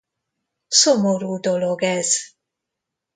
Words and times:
Szomorú 0.67 1.39
dolog 1.39 1.81
ez! 1.83 2.15